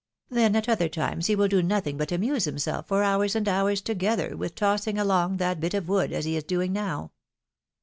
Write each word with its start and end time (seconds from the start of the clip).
Then 0.31 0.55
at 0.55 0.67
other 0.67 0.89
times 0.89 1.27
he 1.27 1.35
will 1.35 1.47
do 1.47 1.61
nothing 1.61 1.95
but 1.95 2.11
amuse 2.11 2.45
himself 2.45 2.87
for 2.87 3.03
hours 3.03 3.35
and 3.35 3.47
hours 3.47 3.81
together 3.81 4.35
with 4.35 4.55
tossing 4.55 4.97
along 4.97 5.37
that 5.37 5.59
bit 5.59 5.75
of 5.75 5.87
wood, 5.87 6.11
as 6.11 6.25
he 6.25 6.35
is 6.35 6.43
doing 6.43 6.73
now. 6.73 7.11